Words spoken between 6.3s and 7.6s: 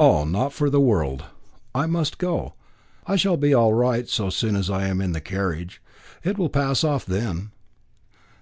will pass off then."